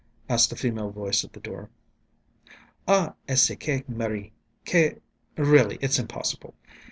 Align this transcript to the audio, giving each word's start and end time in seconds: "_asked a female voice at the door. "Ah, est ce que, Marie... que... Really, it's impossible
"_asked 0.33 0.51
a 0.51 0.55
female 0.55 0.89
voice 0.89 1.23
at 1.23 1.31
the 1.33 1.39
door. 1.39 1.69
"Ah, 2.87 3.13
est 3.29 3.37
ce 3.45 3.55
que, 3.55 3.83
Marie... 3.87 4.33
que... 4.65 4.99
Really, 5.37 5.77
it's 5.79 5.99
impossible 5.99 6.55